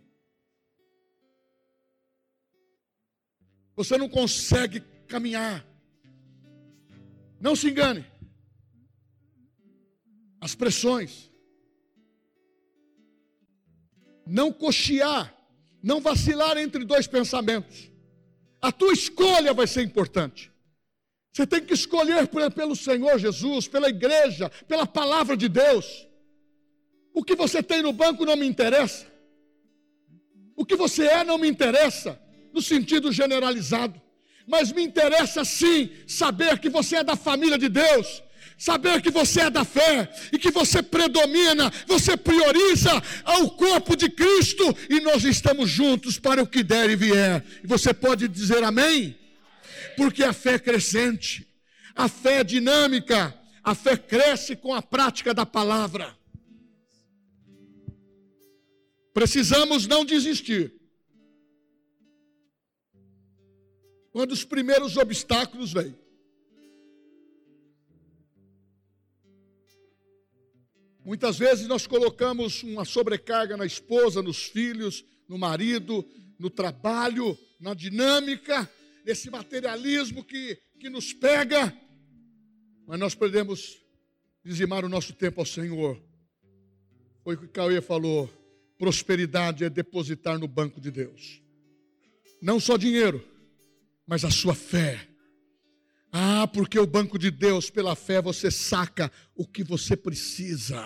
[3.76, 5.64] Você não consegue caminhar.
[7.40, 8.04] Não se engane.
[10.40, 11.30] As pressões.
[14.26, 15.32] Não cochear.
[15.80, 17.90] Não vacilar entre dois pensamentos.
[18.60, 20.52] A tua escolha vai ser importante.
[21.38, 26.04] Você tem que escolher pelo Senhor Jesus, pela igreja, pela palavra de Deus.
[27.14, 29.06] O que você tem no banco não me interessa.
[30.56, 32.20] O que você é não me interessa,
[32.52, 34.02] no sentido generalizado.
[34.48, 38.20] Mas me interessa sim saber que você é da família de Deus,
[38.58, 44.10] saber que você é da fé e que você predomina, você prioriza ao corpo de
[44.10, 47.44] Cristo e nós estamos juntos para o que der e vier.
[47.62, 49.17] E você pode dizer amém?
[49.98, 51.44] porque a fé é crescente,
[51.92, 56.16] a fé é dinâmica, a fé cresce com a prática da palavra.
[59.12, 60.72] Precisamos não desistir.
[64.12, 65.98] Quando os primeiros obstáculos vêm.
[71.04, 76.08] Muitas vezes nós colocamos uma sobrecarga na esposa, nos filhos, no marido,
[76.38, 78.70] no trabalho, na dinâmica,
[79.08, 81.74] nesse materialismo que, que nos pega,
[82.86, 83.78] mas nós podemos
[84.44, 85.98] dizimar o nosso tempo ao Senhor.
[87.24, 88.28] Foi o que Cauê falou:
[88.78, 91.42] prosperidade é depositar no banco de Deus,
[92.42, 93.26] não só dinheiro,
[94.06, 95.08] mas a sua fé.
[96.12, 100.84] Ah, porque o banco de Deus, pela fé, você saca o que você precisa.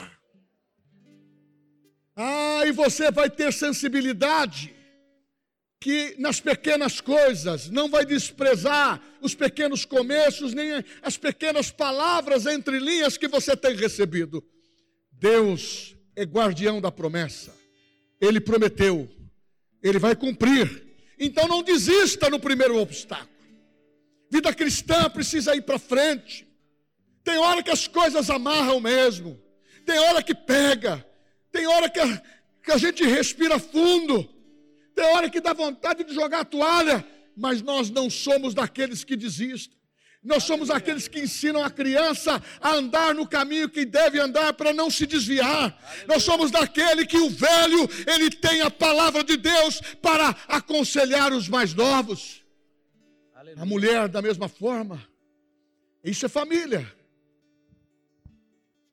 [2.14, 4.72] Ah, e você vai ter sensibilidade
[5.82, 10.70] que nas pequenas coisas não vai desprezar os pequenos começos, nem
[11.02, 14.44] as pequenas palavras entre linhas que você tem recebido.
[15.10, 17.52] Deus é guardião da promessa.
[18.20, 19.10] Ele prometeu,
[19.82, 20.86] ele vai cumprir.
[21.18, 23.28] Então não desista no primeiro obstáculo.
[24.30, 26.46] Vida cristã precisa ir para frente.
[27.24, 29.36] Tem hora que as coisas amarram mesmo.
[29.84, 31.04] Tem hora que pega.
[31.50, 32.22] Tem hora que a,
[32.62, 34.32] que a gente respira fundo.
[34.94, 37.06] Tem hora que dá vontade de jogar a toalha.
[37.36, 39.78] Mas nós não somos daqueles que desistem.
[40.22, 44.72] Nós somos aqueles que ensinam a criança a andar no caminho que deve andar para
[44.72, 45.76] não se desviar.
[46.06, 51.48] Nós somos daquele que o velho, ele tem a palavra de Deus para aconselhar os
[51.48, 52.44] mais novos.
[53.56, 55.04] A mulher, da mesma forma.
[56.04, 56.90] Isso é família.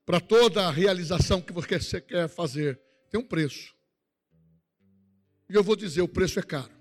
[0.04, 2.82] Para toda a realização que você quer fazer,
[3.12, 3.76] tem um preço.
[5.50, 6.72] E eu vou dizer: o preço é caro.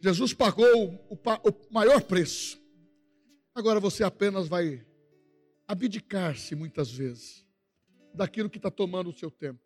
[0.00, 0.66] Jesus pagou
[1.08, 2.60] o, o maior preço.
[3.54, 4.84] Agora você apenas vai
[5.66, 7.46] abdicar-se muitas vezes
[8.14, 9.60] daquilo que está tomando o seu tempo.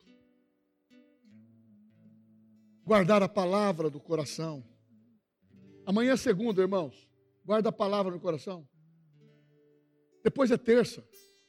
[2.84, 4.64] Guardar a palavra do coração.
[5.86, 7.08] Amanhã é segunda, irmãos.
[7.44, 8.66] Guarda a palavra no coração.
[10.22, 11.06] Depois é terça,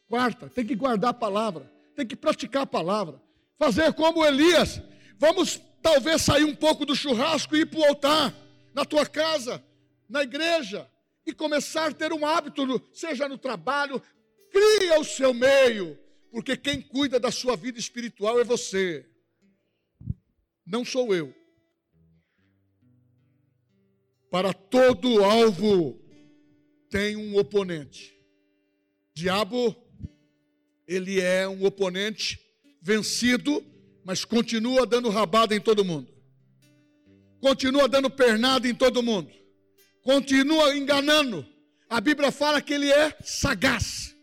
[0.08, 0.50] quarta.
[0.50, 1.72] Tem que guardar a palavra.
[1.96, 3.22] Tem que praticar a palavra.
[3.58, 4.82] Fazer como Elias.
[5.18, 8.34] Vamos talvez sair um pouco do churrasco e ir para o altar.
[8.74, 9.64] Na tua casa,
[10.10, 10.90] na igreja.
[11.26, 14.02] E começar a ter um hábito, seja no trabalho.
[14.50, 16.00] Cria o seu meio.
[16.32, 19.06] Porque quem cuida da sua vida espiritual é você.
[20.66, 21.34] Não sou eu.
[24.32, 26.02] Para todo alvo
[26.90, 28.18] tem um oponente.
[29.14, 29.76] Diabo,
[30.88, 32.40] ele é um oponente
[32.82, 33.64] vencido,
[34.04, 36.12] mas continua dando rabada em todo mundo.
[37.40, 39.32] Continua dando pernada em todo mundo.
[40.02, 41.46] Continua enganando.
[41.90, 44.16] A Bíblia fala que ele é sagaz.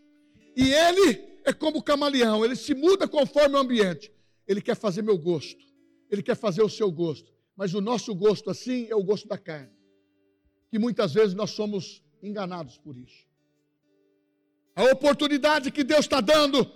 [0.56, 4.12] E ele é como camaleão, ele se muda conforme o ambiente.
[4.46, 5.64] Ele quer fazer meu gosto.
[6.10, 7.32] Ele quer fazer o seu gosto.
[7.56, 9.80] Mas o nosso gosto assim é o gosto da carne
[10.70, 13.26] que muitas vezes nós somos enganados por isso.
[14.74, 16.70] A oportunidade que Deus está dando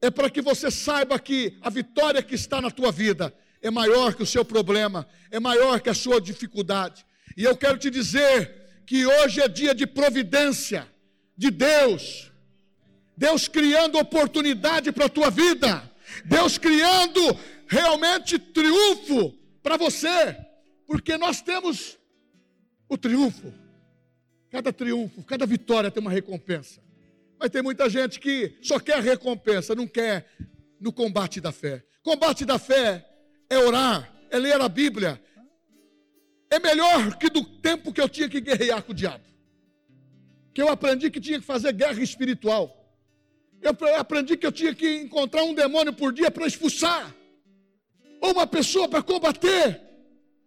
[0.00, 4.14] é para que você saiba que a vitória que está na tua vida é maior
[4.14, 7.04] que o seu problema, é maior que a sua dificuldade.
[7.36, 10.88] E eu quero te dizer que hoje é dia de providência
[11.36, 12.32] de Deus.
[13.16, 15.90] Deus criando oportunidade para a tua vida.
[16.24, 17.20] Deus criando
[17.66, 20.36] realmente triunfo para você.
[20.86, 21.98] Porque nós temos
[22.88, 23.52] o triunfo.
[24.50, 26.80] Cada triunfo, cada vitória tem uma recompensa.
[27.40, 30.26] Mas tem muita gente que só quer recompensa, não quer
[30.78, 31.82] no combate da fé.
[32.02, 33.02] Combate da fé
[33.48, 35.18] é orar, é ler a Bíblia.
[36.50, 39.24] É melhor que do tempo que eu tinha que guerrear com o diabo.
[40.52, 42.76] Que eu aprendi que tinha que fazer guerra espiritual.
[43.62, 47.14] Eu aprendi que eu tinha que encontrar um demônio por dia para expulsar.
[48.20, 49.80] Ou uma pessoa para combater.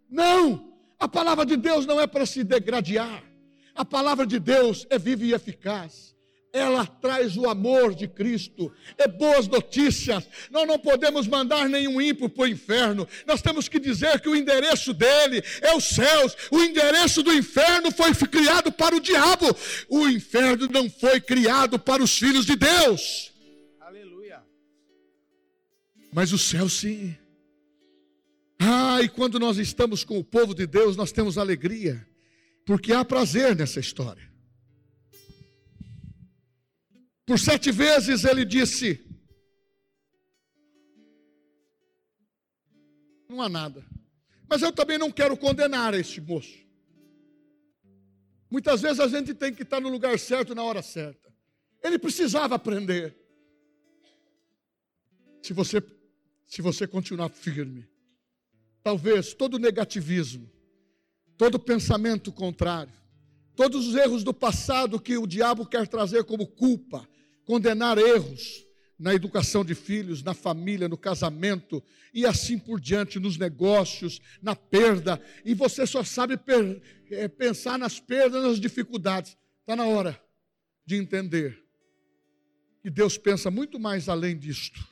[0.08, 0.72] Não!
[0.96, 3.24] A palavra de Deus não é para se degradar.
[3.74, 6.13] A palavra de Deus é viva e eficaz.
[6.54, 10.24] Ela traz o amor de Cristo, é boas notícias.
[10.52, 13.08] Nós não podemos mandar nenhum ímpio para o inferno.
[13.26, 16.36] Nós temos que dizer que o endereço dele é os céus.
[16.52, 19.46] O endereço do inferno foi criado para o diabo.
[19.88, 23.32] O inferno não foi criado para os filhos de Deus.
[23.80, 24.40] Aleluia.
[26.12, 27.16] Mas o céu sim.
[28.60, 32.06] Ah, e quando nós estamos com o povo de Deus, nós temos alegria,
[32.64, 34.32] porque há prazer nessa história.
[37.26, 39.04] Por sete vezes ele disse:
[43.28, 43.84] Não há nada.
[44.48, 46.64] Mas eu também não quero condenar este moço.
[48.50, 51.32] Muitas vezes a gente tem que estar no lugar certo na hora certa.
[51.82, 53.16] Ele precisava aprender.
[55.42, 55.82] Se você,
[56.46, 57.88] se você continuar firme,
[58.82, 60.50] talvez todo negativismo,
[61.36, 62.92] todo pensamento contrário,
[63.56, 67.08] Todos os erros do passado que o diabo quer trazer como culpa,
[67.44, 68.64] condenar erros
[68.98, 71.82] na educação de filhos, na família, no casamento
[72.12, 76.38] e assim por diante, nos negócios, na perda, e você só sabe
[77.10, 79.36] é, pensar nas perdas, nas dificuldades.
[79.60, 80.20] Está na hora
[80.86, 81.60] de entender
[82.82, 84.86] que Deus pensa muito mais além disto.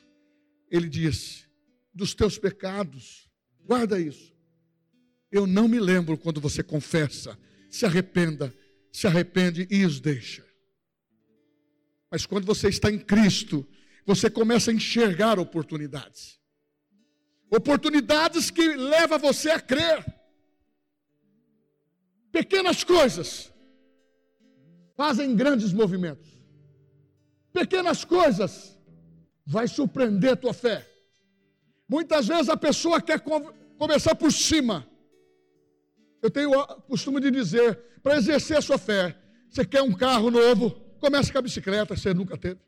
[0.69, 1.47] Ele diz:
[1.93, 3.29] dos teus pecados,
[3.65, 4.33] guarda isso.
[5.31, 7.37] Eu não me lembro quando você confessa,
[7.69, 8.53] se arrependa,
[8.91, 10.45] se arrepende e os deixa.
[12.13, 13.67] Mas quando você está em Cristo,
[14.05, 16.39] você começa a enxergar oportunidades.
[17.49, 20.05] Oportunidades que levam você a crer.
[22.31, 23.51] Pequenas coisas
[24.95, 26.29] fazem grandes movimentos.
[27.51, 28.77] Pequenas coisas
[29.43, 30.87] vai surpreender a tua fé.
[31.89, 33.21] Muitas vezes a pessoa quer
[33.79, 34.87] começar por cima.
[36.21, 40.29] Eu tenho o costume de dizer, para exercer a sua fé, você quer um carro
[40.29, 42.61] novo, comece com a bicicleta, você nunca teve.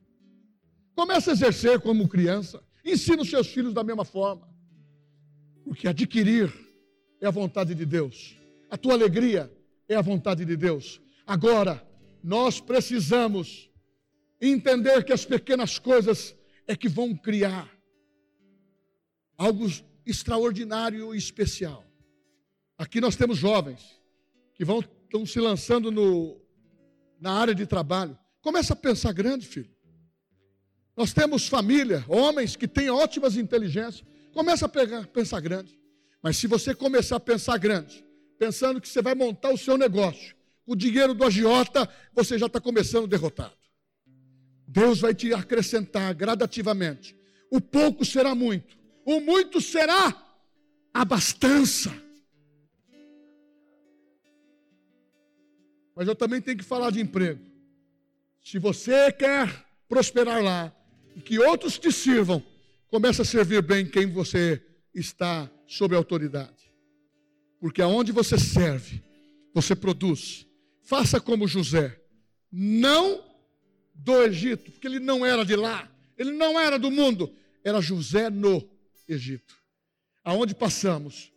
[0.94, 2.62] Comece a exercer como criança.
[2.84, 4.46] Ensina os seus filhos da mesma forma.
[5.64, 6.54] Porque adquirir
[7.22, 8.36] é a vontade de Deus.
[8.70, 9.50] A tua alegria
[9.88, 11.02] é a vontade de Deus.
[11.26, 11.82] Agora,
[12.22, 13.72] nós precisamos
[14.42, 16.36] entender que as pequenas coisas
[16.68, 17.72] é que vão criar
[19.38, 19.66] algo
[20.06, 21.86] extraordinário e especial.
[22.78, 23.82] Aqui nós temos jovens
[24.56, 26.38] que vão estão se lançando no,
[27.18, 28.18] na área de trabalho.
[28.46, 29.72] Começa a pensar grande, filho.
[30.96, 34.06] Nós temos família, homens que têm ótimas inteligências.
[34.32, 35.76] Começa a pegar, pensar grande.
[36.22, 38.06] Mas se você começar a pensar grande,
[38.38, 42.62] pensando que você vai montar o seu negócio, o dinheiro do agiota, você já está
[42.62, 43.56] começando derrotado.
[44.68, 47.18] Deus vai te acrescentar gradativamente.
[47.50, 50.24] O pouco será muito, o muito será
[50.94, 51.92] abastança.
[55.96, 57.55] Mas eu também tenho que falar de emprego.
[58.46, 60.72] Se você quer prosperar lá
[61.16, 62.44] e que outros te sirvam,
[62.90, 66.72] comece a servir bem quem você está sob autoridade.
[67.60, 69.04] Porque aonde você serve,
[69.52, 70.46] você produz.
[70.84, 72.00] Faça como José.
[72.52, 73.26] Não
[73.96, 77.34] do Egito, porque ele não era de lá, ele não era do mundo,
[77.64, 78.70] era José no
[79.08, 79.56] Egito.
[80.24, 81.34] Aonde passamos,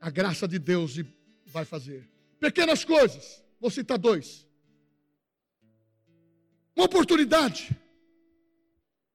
[0.00, 0.96] a graça de Deus
[1.46, 2.08] vai fazer.
[2.38, 4.45] Pequenas coisas, vou citar dois.
[6.76, 7.70] Uma oportunidade.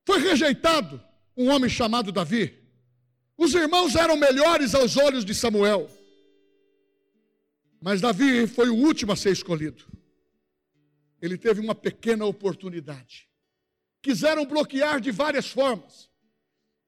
[0.05, 1.01] Foi rejeitado
[1.37, 2.57] um homem chamado Davi.
[3.37, 5.89] Os irmãos eram melhores aos olhos de Samuel.
[7.79, 9.91] Mas Davi foi o último a ser escolhido
[11.21, 13.29] ele teve uma pequena oportunidade.
[14.01, 16.09] Quiseram bloquear de várias formas.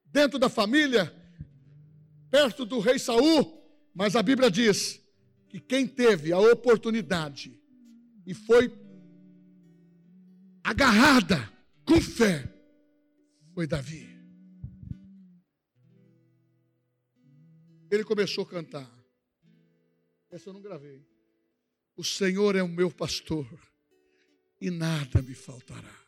[0.06, 1.14] Dentro da família,
[2.32, 3.62] perto do rei Saul,
[3.94, 5.00] mas a Bíblia diz
[5.48, 7.60] que quem teve a oportunidade
[8.26, 8.68] e foi
[10.64, 11.52] agarrada
[11.86, 12.50] com fé
[13.54, 14.10] foi Davi.
[17.92, 18.90] Ele começou a cantar.
[20.32, 21.06] Essa eu não gravei.
[21.96, 23.48] O Senhor é o meu pastor
[24.60, 26.02] e nada me faltará.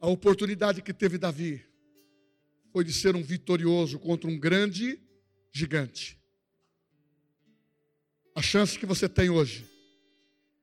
[0.00, 1.64] A oportunidade que teve Davi
[2.72, 5.00] foi de ser um vitorioso contra um grande
[5.52, 6.18] gigante.
[8.34, 9.75] A chance que você tem hoje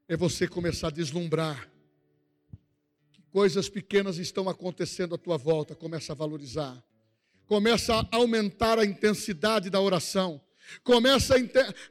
[0.08, 1.70] é você começar a deslumbrar
[3.12, 6.84] que coisas pequenas estão acontecendo à tua volta, começa a valorizar.
[7.46, 10.42] Começa a aumentar a intensidade da oração
[10.84, 11.36] Começa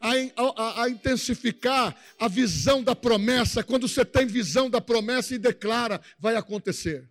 [0.01, 3.63] a, intensificar a visão da promessa.
[3.63, 7.09] Quando você tem visão da promessa e declara, vai acontecer.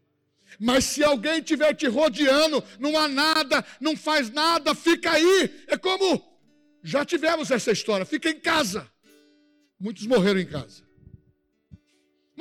[0.60, 5.64] Mas se alguém estiver te rodeando, não há nada, não faz nada, fica aí.
[5.68, 6.30] É como
[6.84, 8.90] já tivemos essa história, fica em casa.
[9.80, 10.84] Muitos morreram em casa.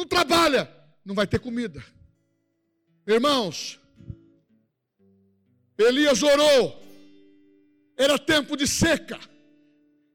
[0.01, 0.67] Não trabalha,
[1.05, 1.85] não vai ter comida.
[3.07, 3.79] Irmãos,
[5.77, 6.83] Elias orou,
[7.99, 9.21] era tempo de seca,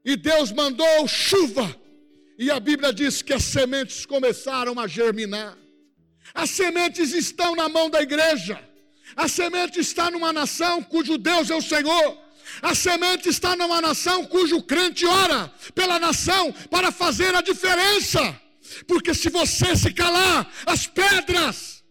[0.03, 1.79] e Deus mandou chuva,
[2.35, 5.55] e a Bíblia diz que as sementes começaram a germinar.
[6.33, 8.59] As sementes estão na mão da igreja,
[9.15, 12.25] a semente está numa nação cujo Deus é o Senhor.
[12.59, 18.44] A semente está numa nação cujo crente ora pela nação para fazer a diferença.
[18.87, 21.83] Porque se você se calar, as pedras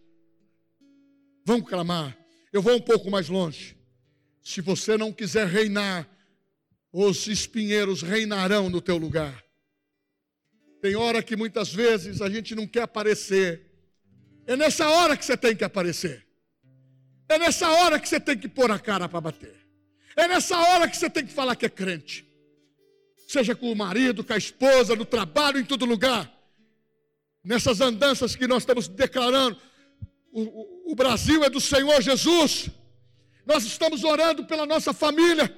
[1.45, 2.17] vão clamar.
[2.51, 3.77] Eu vou um pouco mais longe.
[4.41, 6.07] Se você não quiser reinar,
[6.91, 9.43] os espinheiros reinarão no teu lugar.
[10.81, 13.65] Tem hora que muitas vezes a gente não quer aparecer.
[14.45, 16.25] É nessa hora que você tem que aparecer.
[17.27, 19.55] É nessa hora que você tem que pôr a cara para bater.
[20.15, 22.25] É nessa hora que você tem que falar que é crente.
[23.27, 26.31] seja com o marido, com a esposa, no trabalho, em todo lugar.
[27.45, 29.55] Nessas andanças que nós estamos declarando,
[30.31, 32.69] o, o, Brasil é do Senhor Jesus.
[33.45, 35.55] Nós estamos orando pela nossa família.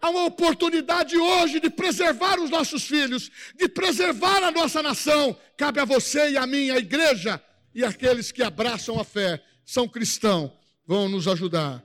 [0.00, 5.36] Há uma oportunidade hoje de preservar os nossos filhos, de preservar a nossa nação.
[5.56, 7.40] Cabe a você e a mim, a igreja
[7.74, 10.50] e aqueles que abraçam a fé, são cristãos,
[10.84, 11.84] vão nos ajudar.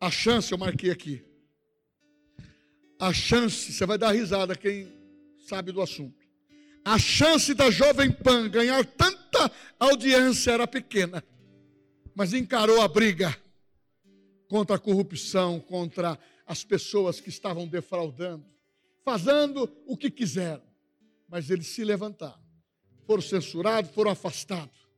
[0.00, 1.22] A chance, eu marquei aqui.
[2.98, 4.90] A chance, você vai dar risada quem
[5.46, 6.21] sabe do assunto.
[6.84, 11.22] A chance da Jovem Pan ganhar tanta audiência era pequena,
[12.14, 13.36] mas encarou a briga
[14.48, 18.44] contra a corrupção, contra as pessoas que estavam defraudando,
[19.04, 20.62] fazendo o que quiseram.
[21.28, 22.42] Mas eles se levantaram,
[23.06, 24.88] foram censurados, foram afastados.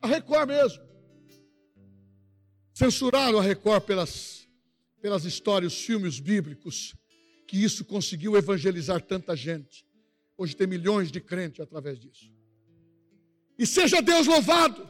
[0.00, 0.82] A Record mesmo.
[2.72, 4.48] Censuraram a Record pelas,
[5.00, 6.94] pelas histórias, os filmes bíblicos,
[7.46, 9.86] que isso conseguiu evangelizar tanta gente.
[10.36, 12.30] Hoje tem milhões de crentes através disso.
[13.58, 14.86] E seja Deus louvado,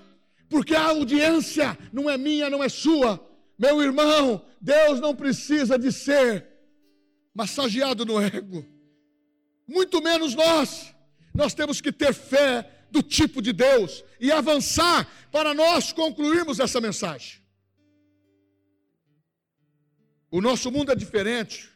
[0.48, 3.24] porque a audiência não é minha, não é sua,
[3.58, 6.46] meu irmão, Deus não precisa de ser
[7.32, 8.66] massageado no ego,
[9.66, 10.94] muito menos nós.
[11.34, 16.80] Nós temos que ter fé do tipo de Deus e avançar para nós concluirmos essa
[16.80, 17.40] mensagem.
[20.30, 21.70] O nosso mundo é diferente,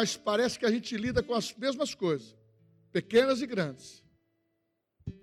[0.00, 2.34] mas parece que a gente lida com as mesmas coisas,
[2.90, 4.02] pequenas e grandes,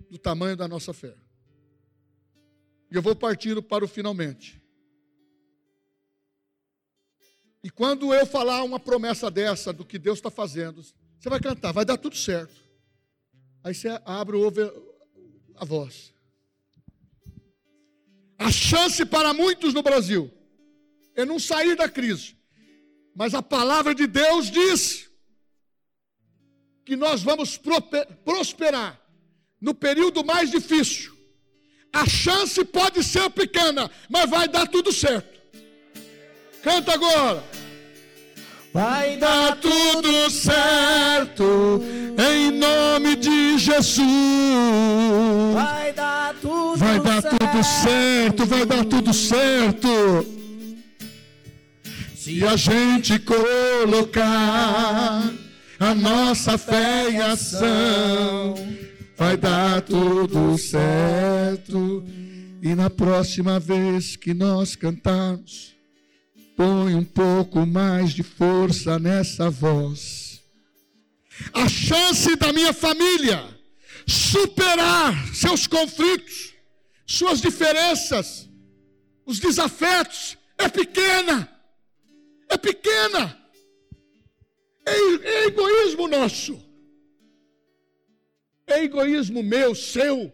[0.08, 1.16] do tamanho da nossa fé.
[2.88, 4.62] E eu vou partindo para o finalmente.
[7.60, 11.72] E quando eu falar uma promessa dessa, do que Deus está fazendo, você vai cantar,
[11.72, 12.54] vai dar tudo certo.
[13.64, 14.60] Aí você abre ouve
[15.56, 16.14] a voz.
[18.38, 20.32] A chance para muitos no Brasil
[21.16, 22.37] é não sair da crise.
[23.18, 25.10] Mas a palavra de Deus diz
[26.84, 27.60] que nós vamos
[28.24, 28.96] prosperar
[29.60, 31.18] no período mais difícil
[31.92, 35.36] a chance pode ser pequena, mas vai dar tudo certo.
[36.62, 37.42] Canta agora.
[38.72, 41.82] Vai dar tudo certo
[42.16, 44.06] em nome de Jesus.
[45.54, 47.36] Vai dar tudo vai dar certo.
[47.36, 50.37] tudo certo, vai dar tudo certo.
[52.28, 54.22] Se a gente colocar
[55.80, 58.54] a nossa fé em ação
[59.16, 62.04] vai dar tudo certo.
[62.62, 65.74] E na próxima vez que nós cantarmos,
[66.54, 70.42] põe um pouco mais de força nessa voz.
[71.54, 73.42] A chance da minha família
[74.06, 76.52] superar seus conflitos,
[77.06, 78.46] suas diferenças,
[79.24, 81.56] os desafetos, é pequena.
[82.48, 83.38] É pequena.
[84.86, 86.68] É, é egoísmo nosso
[88.68, 90.32] é egoísmo meu, seu,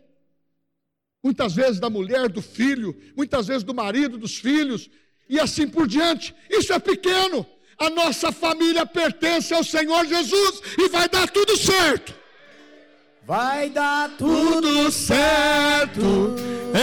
[1.22, 4.90] muitas vezes da mulher, do filho, muitas vezes do marido, dos filhos,
[5.28, 6.34] e assim por diante.
[6.50, 7.46] Isso é pequeno.
[7.78, 12.14] A nossa família pertence ao Senhor Jesus e vai dar tudo certo.
[13.26, 16.00] Vai dar tudo, tudo certo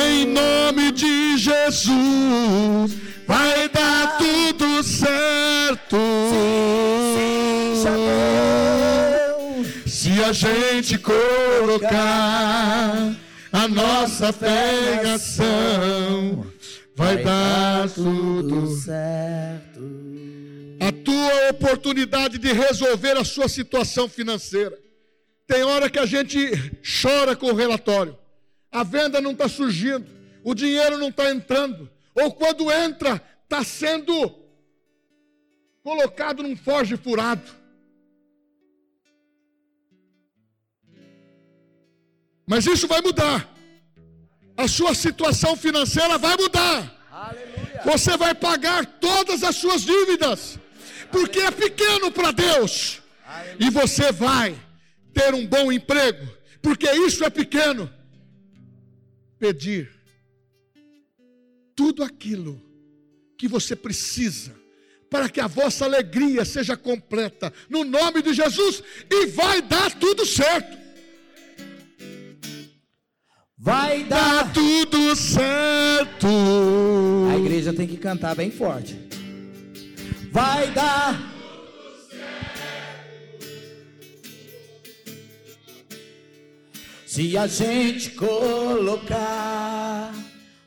[0.09, 2.97] em nome de Jesus.
[3.27, 4.50] Vai dar tudo
[4.84, 5.97] certo.
[6.32, 8.01] Sim, sim,
[9.86, 11.91] se a gente colocar
[13.51, 16.45] a nossa fé em ação,
[16.95, 19.82] vai dar tudo certo.
[20.79, 24.77] A tua oportunidade de resolver a sua situação financeira.
[25.45, 26.51] Tem hora que a gente
[27.01, 28.17] chora com o relatório.
[28.71, 30.07] A venda não está surgindo,
[30.43, 34.40] o dinheiro não está entrando, ou quando entra, está sendo
[35.84, 37.49] colocado num forge furado.
[42.45, 43.49] Mas isso vai mudar.
[44.57, 47.07] A sua situação financeira vai mudar.
[47.09, 47.82] Aleluia.
[47.86, 50.59] Você vai pagar todas as suas dívidas,
[51.11, 53.01] porque é pequeno para Deus.
[53.25, 53.67] Aleluia.
[53.67, 54.55] E você vai
[55.13, 56.27] ter um bom emprego,
[56.61, 57.91] porque isso é pequeno.
[59.39, 59.89] Pedir
[61.75, 62.61] tudo aquilo
[63.38, 64.61] que você precisa
[65.12, 70.26] para que a vossa alegria seja completa, no nome de Jesus, e vai dar tudo
[70.26, 70.80] certo.
[73.57, 76.28] Vai dar tá tudo certo.
[77.30, 78.97] A igreja tem que cantar bem forte.
[80.32, 81.30] Vai dar
[87.05, 90.14] Se a gente colocar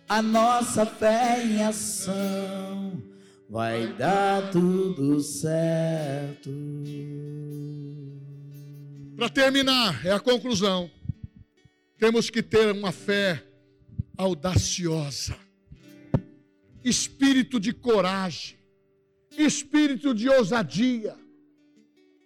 [0.07, 2.94] a nossa fé em ação,
[3.49, 6.51] vai dar tudo certo.
[9.17, 10.91] Para terminar, é a conclusão.
[11.99, 13.43] Temos que ter uma fé
[14.17, 15.37] audaciosa,
[16.85, 18.59] espírito de coragem,
[19.37, 21.17] espírito de ousadia,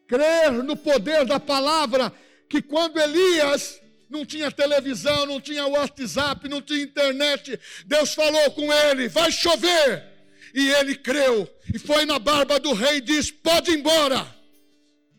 [0.07, 2.13] crer no poder da palavra,
[2.49, 8.73] que quando Elias não tinha televisão, não tinha WhatsApp, não tinha internet, Deus falou com
[8.73, 10.18] ele: vai chover.
[10.55, 14.27] E ele creu, e foi na barba do rei e disse: pode ir embora,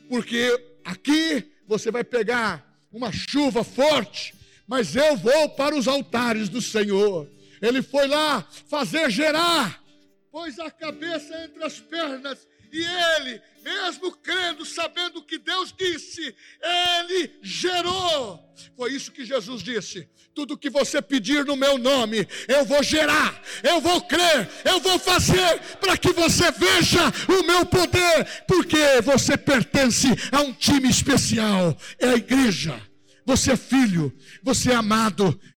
[0.07, 4.33] porque aqui você vai pegar uma chuva forte,
[4.67, 7.29] mas eu vou para os altares do Senhor.
[7.61, 9.83] Ele foi lá fazer gerar,
[10.31, 16.35] pôs a cabeça entre as pernas, e ele, mesmo crendo, sabendo o que Deus disse,
[16.61, 18.39] ele gerou.
[18.75, 23.41] Foi isso que Jesus disse: tudo que você pedir no meu nome, eu vou gerar,
[23.63, 29.37] eu vou crer, eu vou fazer para que você veja o meu poder, porque você
[29.37, 32.81] pertence a um time especial, é a igreja.
[33.25, 34.11] Você é filho,
[34.41, 35.39] você é amado,